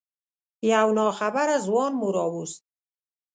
یو 0.71 0.87
ناخبره 0.97 1.55
ځوان 1.65 1.91
مو 1.99 2.09
راوست. 2.15 2.61